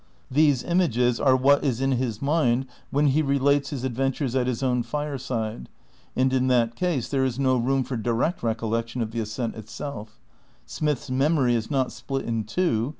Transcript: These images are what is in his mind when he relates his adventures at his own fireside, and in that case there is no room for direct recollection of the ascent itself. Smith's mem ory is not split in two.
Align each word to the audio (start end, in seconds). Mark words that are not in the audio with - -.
These 0.31 0.63
images 0.63 1.19
are 1.19 1.35
what 1.35 1.63
is 1.63 1.79
in 1.79 1.91
his 1.91 2.23
mind 2.23 2.65
when 2.89 3.09
he 3.09 3.21
relates 3.21 3.69
his 3.69 3.83
adventures 3.83 4.35
at 4.35 4.47
his 4.47 4.63
own 4.63 4.81
fireside, 4.81 5.69
and 6.15 6.33
in 6.33 6.47
that 6.47 6.73
case 6.75 7.07
there 7.07 7.23
is 7.23 7.37
no 7.37 7.55
room 7.55 7.83
for 7.83 7.95
direct 7.97 8.41
recollection 8.41 9.03
of 9.03 9.11
the 9.11 9.19
ascent 9.19 9.53
itself. 9.55 10.19
Smith's 10.65 11.11
mem 11.11 11.37
ory 11.37 11.53
is 11.53 11.69
not 11.69 11.91
split 11.91 12.25
in 12.25 12.45
two. 12.45 12.89